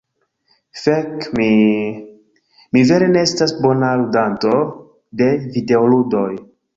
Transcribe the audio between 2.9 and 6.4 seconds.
vere ne estas bona ludanto de videoludoj.